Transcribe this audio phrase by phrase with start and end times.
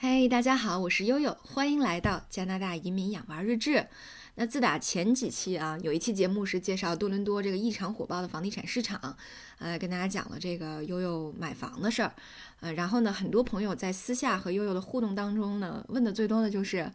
[0.00, 3.88] 嘿，大家好，我是悠悠，欢迎来到加拿大移民养娃日志。
[4.36, 9.16] 那自打前几期啊，有一期节目是介绍多伦多这个异常火爆的房地产市场，
[9.58, 12.14] 呃，跟大家讲了这个悠悠买房的事儿，
[12.60, 16.92] 呃，然后呢，很多朋友在私下和悠悠的互动当中呢，问的最多的就是，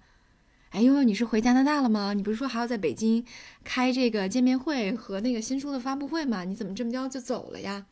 [0.70, 2.14] 哎，悠悠你是回加拿大了吗？
[2.14, 3.26] 你不是说还要在北京
[3.66, 6.46] 开这个见面会和那个新书的发布会吗？
[6.46, 7.86] 你怎么这么着就走了呀？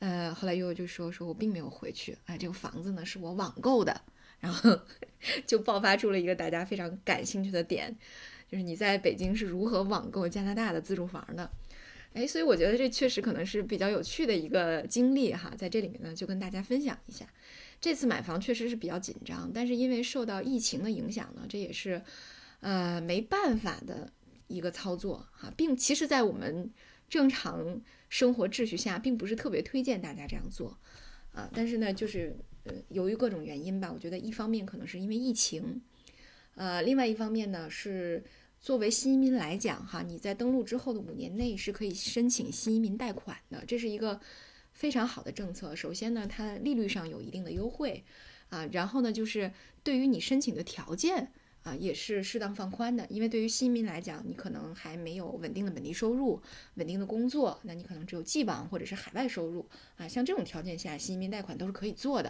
[0.00, 4.02] 呃，后来悠悠就说，说我并没有回去，哎，这个房子呢是我网购的。
[4.40, 4.78] 然后
[5.46, 7.96] 就爆发出了一个大家非常感兴趣的点，
[8.48, 11.50] 就是你在北京是如何网购加拿大的自住房的？
[12.12, 17.26] 哎，所以我觉得这确实可能是比较有趣的一个经历哈，在这里面呢就跟大家分享一下。
[17.78, 22.00] 这次买房确实是比较紧张，但是因为受到疫情的影响呢，这也是
[22.60, 24.10] 呃没办法的
[24.46, 26.70] 一个操作哈，并其实，在我们
[27.08, 30.78] 正常生活秩序下，并不是特别推荐大家这样做
[31.32, 32.36] 啊，但是呢，就是。
[32.88, 35.82] 由于各种原因吧，我觉得一方面可能是因为疫情，
[36.54, 38.24] 呃，另外一方面呢是
[38.60, 44.20] 作为新移民来讲哈，你在登陆之后的五年内是可以申请新移民贷款的，这是一个
[44.72, 45.74] 非常好的政策。
[45.74, 48.04] 首先呢，它利率上有一定的优惠
[48.48, 51.32] 啊，然后呢，就是对于你申请的条件。
[51.66, 56.40] 啊，也是适当放宽的，因为对于新移民来讲，你可能还没有稳定的本地收入、
[56.74, 62.28] 稳定的工作，那你可能只有既往或者是海外收入啊，像这种条件下，新移民贷款都是可以做的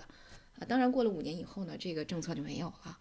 [0.58, 0.64] 啊。
[0.66, 2.98] 当然，过了五年以后呢，这个政策就没有了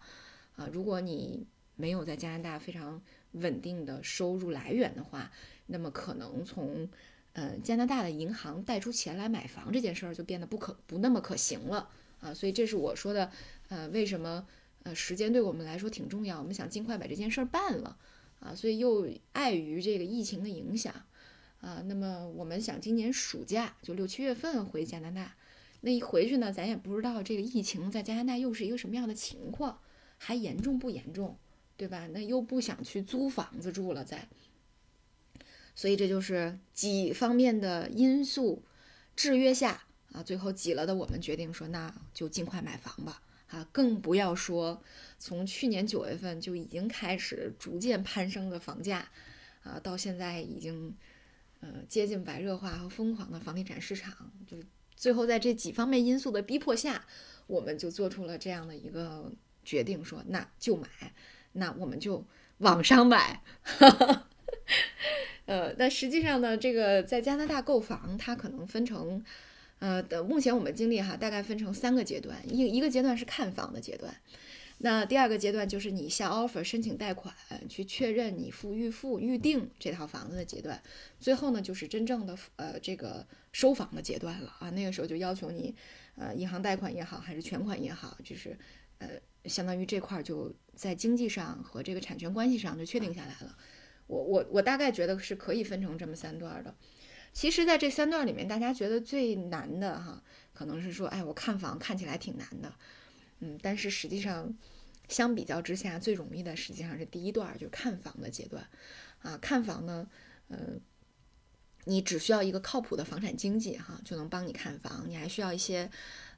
[0.56, 0.68] 啊。
[0.70, 3.00] 如果你没有在加拿大非常
[3.32, 5.32] 稳定的收入来源的话，
[5.68, 6.86] 那么可能从
[7.32, 11.88] 呃加拿大的银行贷出钱来买房这件事儿就变得不可不那么可行了
[12.20, 12.34] 啊。
[12.34, 13.32] 所以这是我说的，
[13.68, 14.46] 呃，为什么？
[14.86, 17.98] 呃，时间对我们来说挺重要，我们想尽快把这件事儿办了，
[18.38, 20.94] 啊，所以又碍于这个疫情的影响，
[21.60, 25.34] 啊，那么我们想今年暑假就六七月份回加拿大，
[25.80, 29.80] 那一回去呢，咱也不知道这个疫情在加拿大又是一个什么样的情况，
[30.18, 31.36] 还严重不严重，
[31.76, 32.06] 对吧？
[32.12, 34.28] 那又不想去租房子住了，在，
[35.74, 38.62] 所以这就是几方面的因素
[39.16, 39.82] 制约下
[40.12, 43.20] 啊，最后挤了的我们决定说，那就尽快买房吧。
[43.48, 44.82] 啊，更不要说
[45.18, 49.08] 从去年九月份就已经开始逐渐攀升的房价，
[49.62, 50.92] 啊，到现在已经
[51.60, 54.56] 呃接近白热化和疯狂的房地产市场，就
[54.96, 57.06] 最后在这几方面因素的逼迫下，
[57.46, 59.30] 我们就做出了这样的一个
[59.64, 60.88] 决定，说那就买，
[61.52, 62.26] 那我们就
[62.58, 63.42] 网上买。
[65.46, 69.24] 呃，但实际上呢，这个在加拿大购房，它可能分成。
[69.78, 74.16] 呃，的目前我们经历哈，大概分成三个阶段，一一个阶段是看房的阶段，
[74.78, 77.34] 那第二个阶段就是你下 offer 申请贷款，
[77.68, 80.82] 去确认你付预付预定这套房子的阶段，
[81.20, 85.74] 最后呢就是真正的呃这个收房的阶段了啊，那个时候就要求你，
[86.16, 88.58] 呃银行贷款也好，还是全款也好，就是
[88.98, 89.08] 呃
[89.44, 93.54] 相当于这块儿就在经济上和这个产权关系上就确定下来了，
[94.06, 96.74] 我我我大概觉得是可以分成这么三段的。
[97.36, 100.22] 其实，在这三段里面，大家觉得最难的哈，
[100.54, 102.72] 可能是说，哎，我看房看起来挺难的，
[103.40, 104.56] 嗯，但是实际上，
[105.06, 108.66] 相比较之下，最容易的实际上是第一段，就是看房的阶段，
[109.20, 110.08] 啊，看房呢，
[110.48, 110.80] 嗯，
[111.84, 115.90] 你只需要一个靠谱的房产经纪哈，就能帮你看房，你还需要一些，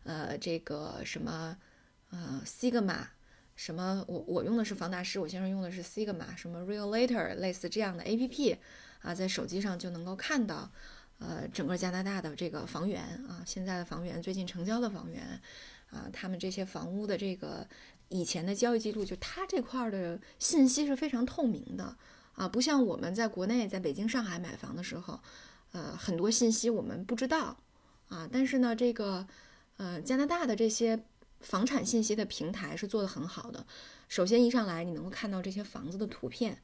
[0.03, 1.57] 呃，这个什么，
[2.11, 3.07] 呃，Sigma，
[3.55, 8.57] 什么，我我用的是房大师，我先生用的是 Sigma，什么 Realtor，类似这样的 APP。
[9.01, 10.71] 啊，在手机上就能够看到，
[11.19, 15.41] 呃，整个加拿大的这个房源啊，现在的房源，最近成交的房源，
[15.91, 17.67] 啊，他们这些房屋的这个
[18.09, 21.97] 以前的交易记录，就它这块的信息是非常透明的
[22.35, 25.21] 啊，不像我们在国内，在北京、上海买房的时候，
[25.73, 27.57] 呃，很多信息我们不知道
[28.09, 29.27] 啊，但是呢，这个
[29.77, 31.05] 呃，加拿大的这些
[31.41, 33.65] 房产信息的平台是做的很好的，
[34.09, 36.63] 首先一上来你能够看到这些房子的图片。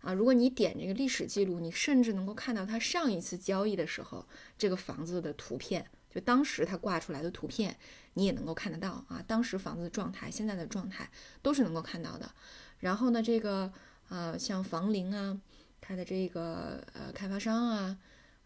[0.00, 4.24] 啊，如果你点这个历史记录，你甚至能够看到他上一次交易的时候
[4.56, 7.76] 这个房子的图片，就当时他挂出来的图片，
[8.14, 9.22] 你也能够看得到啊。
[9.26, 11.10] 当时房子的状态、现在的状态
[11.42, 12.30] 都是能够看到的。
[12.78, 13.72] 然后呢，这个
[14.08, 15.36] 呃，像房龄啊，
[15.80, 17.98] 它的这个呃开发商啊，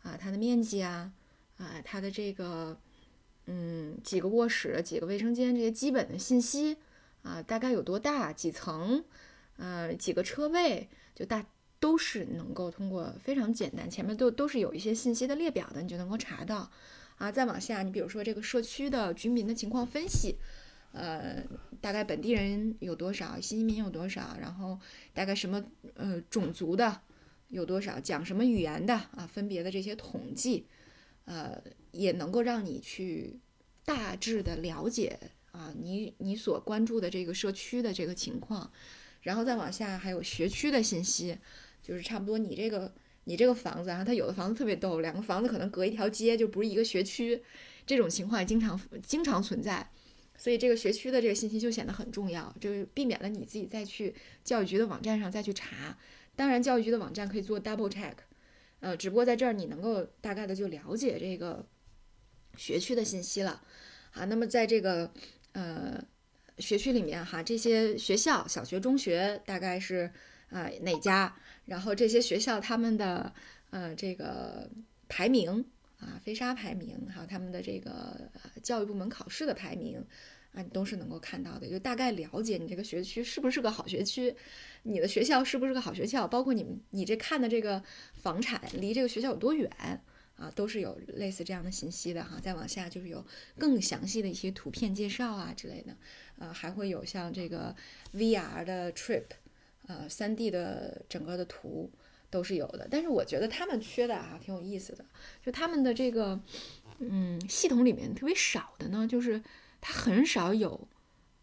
[0.03, 1.13] 啊，它的面积啊，
[1.59, 2.81] 啊，它的这个
[3.45, 6.79] 嗯几个卧室、几个卫生间这些基本的信息
[7.23, 9.05] 啊，大概有多大、几层，
[9.59, 10.89] 呃，几个车位。
[11.15, 11.45] 就大
[11.79, 16.71] 都是能够通过非常简单，前面都都是有一些信息的列表的，你就能够查到
[17.17, 17.31] 啊。
[17.31, 20.37] 再往下，你比如说这个社区的居民的情况分析，
[20.93, 21.43] 呃，
[21.81, 24.79] 大概本地人有多少，新移民有多少，然后
[25.13, 25.65] 大概什么
[25.95, 27.01] 呃种族的
[27.49, 30.67] 有多少，讲什么语言的啊，分别的这些统计，
[31.25, 31.61] 呃，
[31.91, 33.41] 也能够让你去
[33.85, 35.19] 大致的了解
[35.51, 38.71] 啊，你你所关注的这个社区的这个情况，
[39.23, 41.37] 然后再往下还有学区的信息，
[41.83, 42.93] 就是差不多你这个
[43.25, 47.43] 你这个房子啊，它有的房子特别逗，两个房子可能隔一条街，就不是一个学区，
[47.87, 49.89] 这种情况也经常经常存在。
[50.37, 55.97] 所以这个学区的这个信息就显得很重要，就是避免了你自己再去教育局的网站上再去查。
[56.35, 58.15] 当然，教育局的网站可以做 double check，
[58.81, 61.65] 呃，只不过在这儿你能够大概的就了解这个
[62.57, 63.63] 学区的信息了。
[64.13, 65.13] 啊，那么在这个
[65.53, 66.03] 呃
[66.63, 70.11] 学区里面哈，这些学校小学、中学大概是
[70.49, 71.37] 啊哪家？
[71.67, 73.31] 然后这些学校他们的
[73.71, 74.71] 呃这个
[75.09, 75.65] 排名
[75.99, 78.31] 啊，飞沙排名，还有他们的这个
[78.63, 80.03] 教育部门考试的排名。
[80.55, 84.37] 啊，你都是能够看到的，就大概了解你这个学区是不是个好学区，
[84.83, 87.83] 你的学校是不是个好学校，包括你们你这看的这个
[88.13, 89.71] 房产离这个学校有多远
[90.37, 92.39] 啊，都是有类似这样的信息的哈。
[92.39, 93.25] 再往下就是有
[93.57, 95.97] 更详细的一些图片介绍啊之类的，
[96.43, 97.75] 呃，还会有像这个
[98.15, 99.25] VR 的 trip，
[99.87, 101.91] 呃，3D 的整个的图
[102.31, 102.89] 都是有的。
[102.91, 105.05] 但是我觉得他们缺的啊，挺有意思的，
[105.45, 106.41] 就他们的这个
[106.99, 109.41] 嗯系统里面特别少的呢，就是。
[109.85, 110.87] 它很少有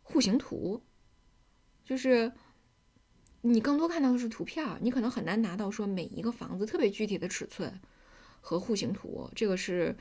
[0.01, 0.81] 户型图，
[1.83, 2.31] 就是
[3.41, 7.81] 你更多看到的是图片，你可能很难拿到说每一个房子特别具体的尺寸
[8.39, 9.29] 和户型图。
[9.35, 9.93] 这个是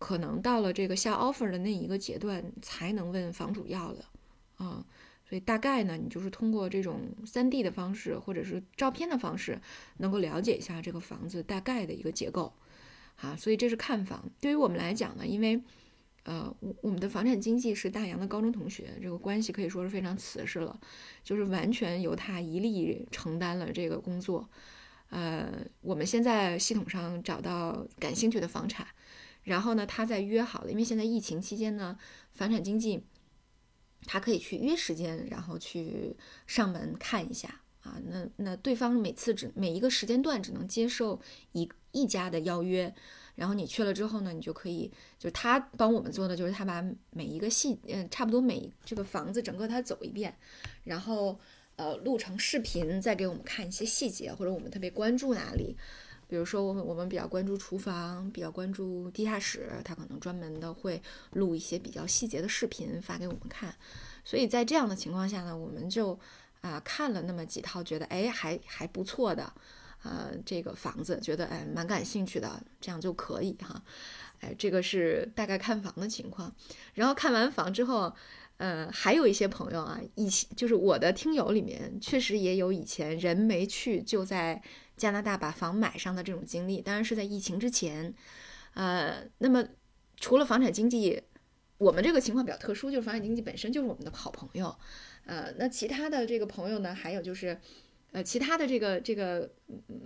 [0.00, 4.04] 可能到了这个下 offer 的那一个阶段才能问房主要的
[4.56, 4.84] 啊。
[5.28, 9.60] 所以大概呢，你就是通过这种三 D 的方式或者是照片的方式，
[9.98, 12.52] 能够了解一下这个房子大概的一个结构
[13.16, 13.34] 啊。
[13.36, 15.62] 所以这是看房，对于我们来讲呢，因为。
[16.26, 20.80] 呃，我我们的房产经纪是大洋的高中同学，这个关系可以说是非常瓷实了，
[21.22, 24.48] 就是完全由他一力承担了这个工作。
[25.10, 25.52] 呃，
[25.82, 28.86] 我们先在系统上找到感兴趣的房产，
[29.42, 31.98] 然后呢，他再约好了，因为现在疫情期间呢，
[32.32, 33.04] 房产经纪
[34.06, 36.16] 他可以去约时间，然后去
[36.46, 38.00] 上门看一下啊。
[38.06, 41.20] 那那对方每次只每一个时间段只能接受
[41.52, 42.94] 一一家的邀约。
[43.36, 50.32] 然后你去了之后呢，你就可以，就是他帮我们做的，就是他把每一个细，嗯，差不多每这个房子整个他走一遍，
[50.84, 51.36] 然后
[51.74, 55.76] 呃录成视频，再给我们看一些细节，或者我们特别关注哪里，
[56.28, 63.74] 比如说我们我们比较关注厨房，比较关注地下室，他可能专门的会录一些比较细节的视频发给我们看。
[64.24, 66.18] 所以在这样的情况下呢，我们就
[66.60, 69.52] 啊看了那么几套，觉得哎还还不错的。
[70.02, 73.82] 呃，这个房子觉得哎蛮感兴趣的，这样就可以哈，
[74.40, 76.54] 哎，这个是大概看房的情况。
[76.92, 78.12] 然后看完房之后，
[78.58, 84.62] 呃，还有一些朋友啊，以前就是我的听友里面，确实也有以前人没去就在
[84.96, 88.14] 加拿大把房买上的这种经历，当然是在疫情之前。
[88.74, 89.64] 呃，那么
[90.16, 91.22] 除了房产经济，
[91.78, 94.76] 我们这个情况比较特殊，就是房产经济本身就是我们的好朋友。
[95.24, 97.60] 呃，那其他的这个朋友呢，还有就是。
[98.12, 99.50] 呃，其他的这个这个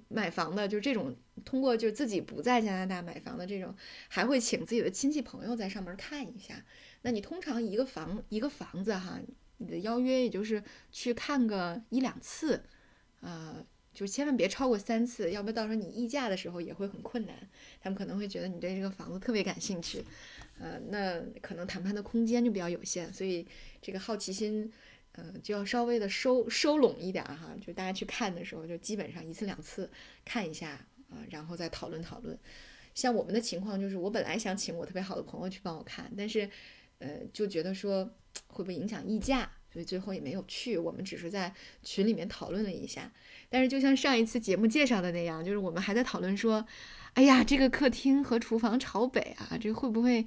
[0.09, 1.15] 买房的，就是这种
[1.45, 3.77] 通过就是自己不在加拿大买房的这种，
[4.09, 6.65] 还会请自己的亲戚朋友在上面看一下。
[7.03, 9.21] 那你通常一个房一个房子哈，
[9.59, 12.65] 你的邀约也就是去看个一两次，
[13.21, 13.63] 呃，
[13.99, 17.35] 就千万别超过三次，要不到时候你议价的时候也会很困难。
[17.81, 20.05] 他们可能会觉得你对这个房子特别感兴趣，
[20.61, 23.45] 呃，那可能谈判的空间就比较有限，所以
[23.83, 24.73] 这个好奇心。
[25.21, 29.91] 嗯，就要稍微的收收拢一点哈，就大家去看的时候，就基本上一次两次
[30.25, 30.69] 看一下
[31.11, 32.39] 啊，然后再讨论讨论。
[32.95, 36.49] 像我们的情况就是，我本来想请我特别好的朋友去帮我看，但是，
[36.99, 38.05] 呃，就觉得说
[38.47, 40.79] 会不会影响议价，所以最后也没有去。
[40.79, 43.13] 我们只是在群里面讨论了一下。
[43.49, 46.65] 但是就像上一次节目介绍的那样，就是我们还在讨论说，
[47.15, 50.25] 哎呀，这个客厅和厨房朝北啊，这会不会，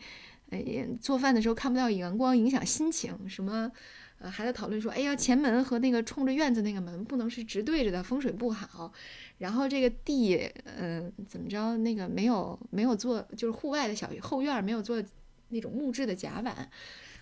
[0.50, 3.72] 哎，做饭的时候看不到阳光，影响心情什么？
[4.20, 8.94] 呃，还在讨论说，哎呀，前门和那个冲着院子那个门不能是直对着的，风水不好。
[9.40, 10.48] 然后这个地，
[10.78, 15.04] 嗯，怎么着，那个没有没有做，就是户外的小后院没有做
[15.50, 16.70] 那种木质的甲板。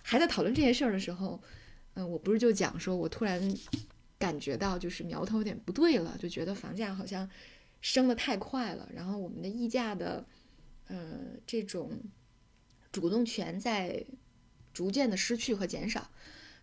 [0.02, 1.40] 还在讨论这些事儿的时候，
[1.94, 3.40] 嗯，我不是就讲说，我突然
[4.20, 7.28] 感觉到就是苗头有点不对了，就觉得房价好像
[7.80, 10.24] 升得太快了，然后我们的溢价的，
[10.88, 11.98] 呃，这种
[12.92, 14.04] 主动权在
[14.74, 16.08] 逐渐的失去和减少。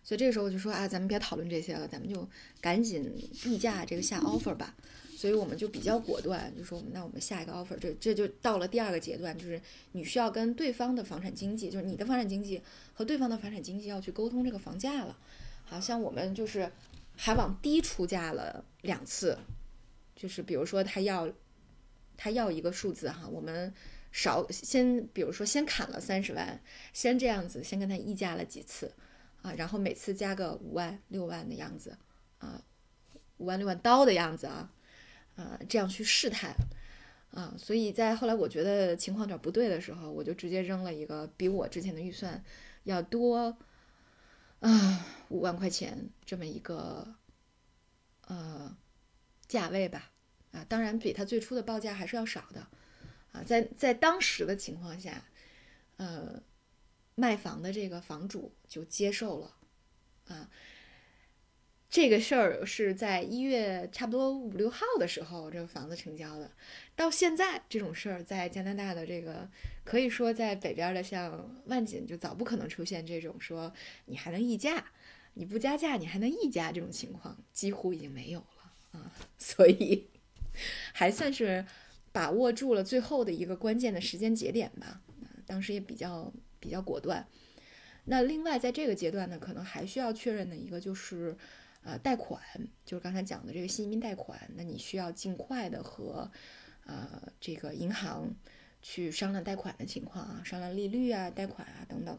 [0.04, 2.26] 所以这个时候我就说啊，咱们别讨论这些了，咱们就
[2.60, 3.12] 赶紧
[3.44, 4.74] 议价这个下 offer 吧。
[5.16, 9.60] 所以我们就比较果断，就说那我们下一个 offer，这这就到了第二个阶段，就是
[9.90, 12.62] 你需要跟对方的房产经纪，就是你的房产经纪
[12.94, 15.18] 和对方的房产经纪要去沟通这个房价了。
[15.64, 16.70] 好像我们就是
[17.18, 19.36] 还往低出价了两次，
[20.16, 21.28] 就是比如说他要
[22.16, 23.74] 他要一个数字哈，我们
[24.10, 26.58] 少先比如说先砍了三十万，
[26.92, 28.90] 先这样子先跟他议价了几次。
[29.40, 31.96] 啊，然后每次加个五万六万的样子
[32.38, 32.60] 啊，
[33.36, 34.68] 五万六万刀的样子啊，
[35.36, 36.52] 啊，这样去试探
[37.30, 42.42] 啊，所以在后来我觉得情况有点不对的时候，我就直接扔了一个比我之前的预算
[42.82, 43.56] 要多
[44.60, 47.14] 啊五万块钱这么一个
[48.26, 48.76] 呃
[49.46, 50.10] 价位吧，
[50.52, 52.66] 啊，当然比他最初的报价还是要少的
[53.32, 55.24] 啊，在在当时的情况下，
[55.96, 56.42] 呃。
[57.20, 59.56] 卖房的这个房主就接受了，
[60.28, 60.48] 啊，
[61.98, 66.48] 这个事儿是在一月差不多五六号的时候，这个房子成交的。
[66.94, 69.50] 到现在这种事儿在加拿大的这个，
[69.82, 73.74] 可以说在北边的像万锦就早不可能出现这种说
[74.04, 74.92] 你还能议价，
[75.34, 79.10] 你不加价你还能议价这种情况，几乎已经没有了啊。
[79.36, 80.06] 所以
[80.92, 81.66] 还算是
[82.12, 85.00] 把握住了最后的一个关键的时间节点吧。
[85.44, 86.32] 当时也比较。
[86.60, 87.24] 比较果断。
[88.06, 91.36] 那另外，在这个阶段呢，可能还需要确认的一个就是，
[91.88, 92.42] 呃，贷款，
[92.84, 94.38] 就是刚才讲的这个新移民贷款。
[94.56, 96.30] 那你需要尽快的和，
[96.84, 98.28] 呃，这个银行
[98.82, 102.18] 去商量贷款的情况啊，商量利率啊、贷款啊等等。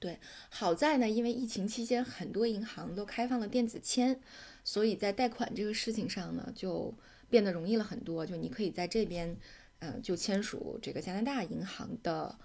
[0.00, 0.18] 对，
[0.50, 4.18] 好在呢，因为疫情期间很多银行都开放了电子签，
[4.64, 6.92] 所以在贷款这个事情上呢，就
[7.30, 8.26] 变得容易了很多。
[8.26, 9.36] 就你可以在这边，
[9.78, 12.36] 嗯，就签署这个加拿大银行的。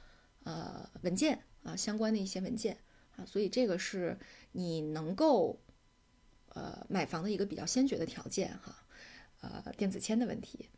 [0.43, 2.77] 呃，文件啊，相关的一些文件
[3.15, 4.19] 啊，所以这个是
[4.51, 5.57] 你能够
[6.53, 8.75] 呃买房的一个比较先决的条件哈，
[9.41, 10.69] 呃，电子签的问题。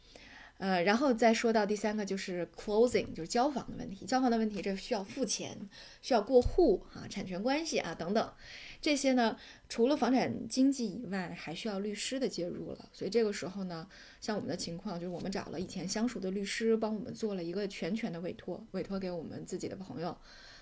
[0.58, 4.06] 呃，然后再说到第三个就是 closing，就是交房的问题。
[4.06, 5.70] 交房的问题，这需要付钱，
[6.02, 8.34] 需要过户啊，产权关系啊等等，
[8.80, 12.88] 这些呢，除了房产经纪以外，还需要律师的介入了。
[12.94, 13.86] 所以这个时候呢，
[14.22, 20.18] 像我们的情况，就是我们找了以前相熟的律师，帮我们做了一个全权的委托，委托给我们自己的朋友，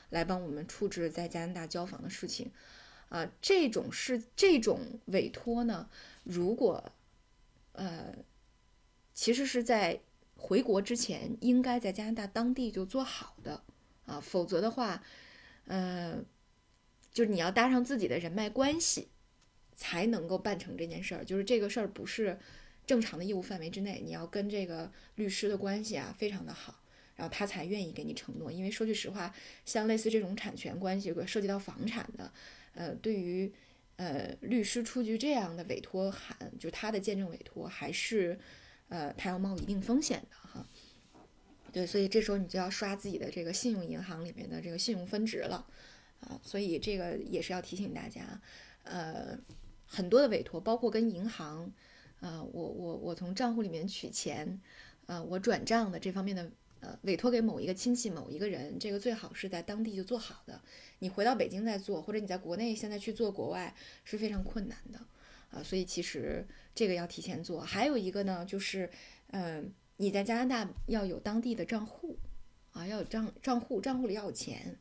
[0.10, 2.50] 来帮我们处置在加拿大交房的事情。
[3.14, 5.88] 啊，这种是这种委托呢，
[6.24, 6.92] 如果
[7.74, 8.14] 呃。
[9.16, 10.00] 其实是在
[10.36, 13.62] 回国之前，应该在加拿大当地就做好的
[14.08, 15.04] 啊，否则的话，
[15.66, 16.18] 呃，
[17.12, 19.10] 就是你要搭上自己的人脉关系，
[19.76, 21.24] 才能够办成这件事儿。
[21.24, 22.40] 就是这个事儿不是
[22.88, 26.82] 正常的业务范围之内，你要跟这个律师的关系啊非常的好，
[27.16, 28.52] 然后他才愿意给你承诺。
[28.52, 29.32] 因为说句实话，
[29.64, 32.34] 像类似这种产权关系涉及到房产的，
[32.74, 33.52] 呃，对于
[33.96, 38.40] 呃律师出具这样的委托函，就他的见证委托还是。
[38.90, 40.68] 呃，他要冒一定风险的哈，
[41.72, 45.66] 对，所以这时候你就要刷自己的这个信用银行里面的这个信用分值了
[46.20, 48.40] 啊，所以这个也是要提醒大家，
[48.84, 49.36] 呃，
[49.88, 51.72] 很多的委托，包括跟银行，
[52.20, 54.62] 呃，我我我从账户里面取钱，
[55.08, 56.52] 呃，我转账的这方面的，
[56.84, 60.62] 呃，委托给某一个亲戚、某一个人，这个最好是在当地就做好的，
[61.00, 63.74] 你回到北京再做，或者你在国内现在去做国外
[64.04, 65.00] 是非常困难的。
[65.50, 67.62] 啊，所以其实这个要提前做。
[67.62, 68.90] 还有一个呢，就是，
[69.28, 72.18] 嗯，你在加拿大要有当地的账户，
[72.74, 74.78] 啊，要有账账户，账户里要有钱。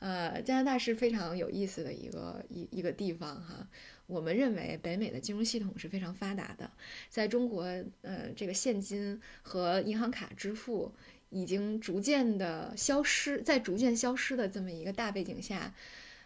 [0.00, 3.68] 呃，加拿大是非常有意思的一个一一个地方哈。
[4.06, 6.68] 我们认为北美的金融系统是非常发达的，
[7.08, 7.62] 在中国，
[8.02, 10.92] 呃，这个现金和银行卡支付
[11.30, 15.74] 已经逐渐的消失，在逐渐消失的这么一个大背景下，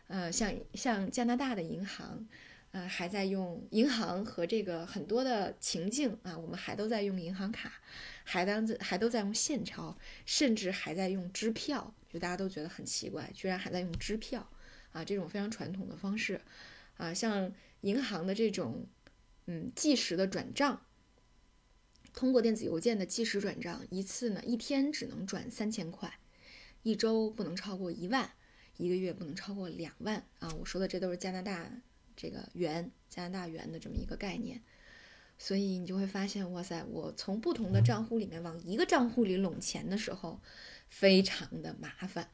[0.08, 2.26] 呃，像像加拿大的银行。
[2.72, 7.72] 呃，还在用银行和这个很多的情境啊，我们还都在用银行卡，
[8.24, 9.96] 还当还都在用现钞，
[10.26, 14.44] 甚至还在用支票，就大家都觉得很奇怪，居然还在用支票
[14.90, 16.40] 啊，这种非常传统的方式
[16.96, 18.84] 啊，像银行的这种
[19.46, 20.84] 嗯即时的转账，
[22.14, 26.18] 通过电子邮件的即时转账，一次呢一天只能转三千块，
[26.82, 28.30] 一周不能超过一万，
[28.78, 31.70] 一个月不能超过两万啊，我说的这都是加拿大。
[32.16, 34.62] 这个元加拿大元的这么一个概念，
[35.36, 40.40] 所以你就会发现，哇塞，我从不同的账户里面往一个账户里拢钱的时候，
[40.88, 42.30] 非常的麻烦，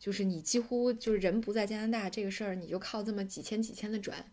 [0.00, 4.32] 就是你几乎就是人不在加拿大这个事儿，你就靠这么几千几千的转，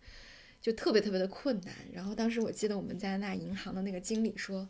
[0.62, 1.74] 就特别特别的困难。
[1.92, 4.70] 然后当时我记得我们加拿大银行的那个经理说：“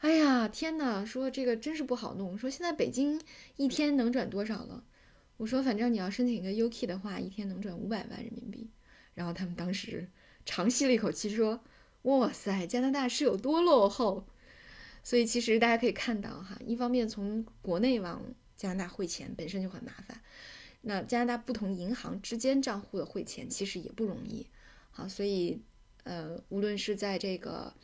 [0.00, 2.36] 哎呀，天呐，说这个真是不好弄。
[2.36, 3.20] 说现在北京
[3.56, 4.84] 一天能转多少了？
[5.36, 8.68] 我说反正你要申请一个 UK 的话，一天能转五百万人民币。”
[9.14, 10.08] 然后他们当时
[10.44, 11.60] 长吸了一口气，说
[12.02, 14.26] ：“哇塞，加拿大是有多落后？”
[15.04, 18.22] 所以其实大家可以看到，哈，一方面从国内往
[18.56, 20.20] 加拿大汇钱本身就很麻烦，
[20.82, 24.46] 那加拿大不同银行之间账户的汇钱其实也不容易。
[24.92, 25.60] 好，所以
[26.04, 27.74] 呃，无论是在这个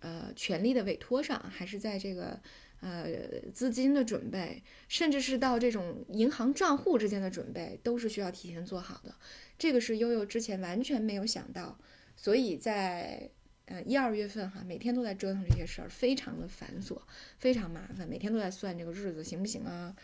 [0.00, 2.40] 呃权利的委托上，还是在这个
[2.80, 9.14] 呃资金的准备，甚至是到这种银行账户之间的准备，都是需要提前做好的。
[9.58, 11.78] 这个是悠悠之前完全没有想到，
[12.16, 13.28] 所以在
[13.66, 17.00] 呃一二月份哈，每天都在折腾这些事儿，非常的繁琐，
[17.38, 19.94] 非常麻烦，每天都在算这个日子行不行啊，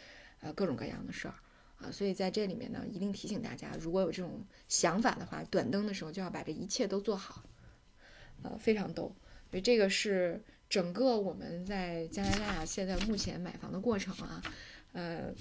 [0.40, 1.34] 呃各种各样的事儿
[1.80, 1.90] 啊。
[1.90, 7.44] 所以在这里面呢，一定提醒大家，如果有这种想法的话，短灯的时候就要把这一切都做好，
[8.42, 9.14] 呃非常逗。
[9.50, 10.42] 所以这个是。
[10.70, 14.40] 整个我们在加拿大现在目前买房的过程啊，
[14.92, 15.34] 呃，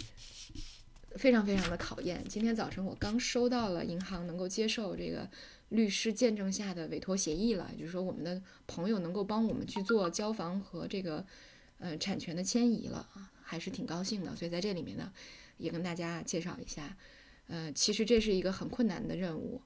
[1.17, 2.25] 非常非常的考验。
[2.27, 5.29] 今天早晨我刚收到了银行能够接受这个
[5.69, 11.23] 律师见证下的委托协议了，就是说我们的朋友能够帮我们去做交房和这个
[11.77, 14.35] 呃产权的迁移了啊，还是挺高兴的。
[14.35, 15.13] 所以在这里面呢，
[15.59, 16.97] 也跟大家介绍一下，
[17.45, 19.61] 呃，其实这是一个很困难的任务，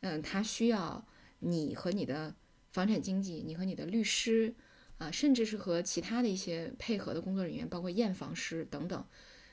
[0.00, 1.06] 嗯，它需要
[1.38, 2.34] 你和你的
[2.72, 4.56] 房产经纪，你和你的律师。
[4.96, 9.04] 啊，甚至是和其他的一些配合的工作人员，包括验房师等等，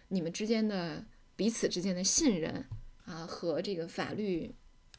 [0.09, 1.03] 你们之间的
[1.35, 2.63] 彼此之间的信任
[3.05, 4.53] 啊，和这个法律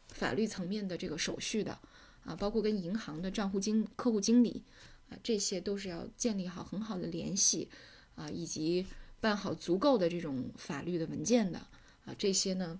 [0.08, 1.78] 法律层面的这个手续的
[2.24, 4.64] 啊，包括跟银行的账户经客户经理
[5.08, 7.70] 啊，这些都是要建立好很好的联系
[8.16, 8.84] 啊，以及
[9.22, 11.58] 办好足够的这种法律的文件的
[12.04, 12.78] 啊，这些呢。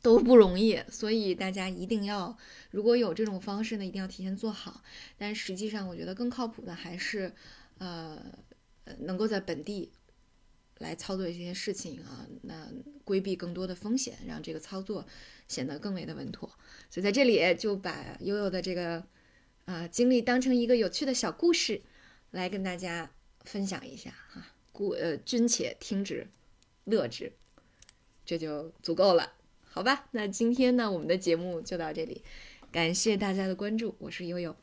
[0.00, 2.38] 都不容易，所以大家一定要，
[2.70, 4.80] 如果有这种方式呢，一定要提前做好。
[5.18, 7.34] 但实际上，我觉得更靠谱的还是，
[7.78, 8.16] 呃，
[9.00, 9.90] 能够在本地
[10.78, 12.68] 来操作一些事情啊，那
[13.02, 15.04] 规避更多的风险，让这个操作
[15.48, 16.48] 显得更为的稳妥。
[16.88, 19.04] 所以在这里就把悠悠的这个
[19.64, 21.82] 啊经历当成一个有趣的小故事
[22.30, 23.10] 来跟大家
[23.42, 26.26] 分享一下哈，故呃君且听之，
[26.84, 27.32] 乐之，
[28.24, 29.32] 这就足够了。
[29.70, 32.22] 好吧，那今天呢，我们的节目就到这里，
[32.72, 34.56] 感谢大家的关注，我是悠悠。